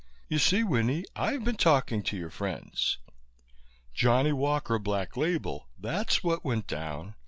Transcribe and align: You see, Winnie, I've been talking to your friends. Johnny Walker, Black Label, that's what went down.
You 0.27 0.39
see, 0.39 0.63
Winnie, 0.63 1.05
I've 1.15 1.43
been 1.43 1.57
talking 1.57 2.01
to 2.01 2.17
your 2.17 2.31
friends. 2.31 2.97
Johnny 3.93 4.31
Walker, 4.31 4.79
Black 4.79 5.15
Label, 5.15 5.69
that's 5.77 6.23
what 6.23 6.43
went 6.43 6.65
down. 6.65 7.13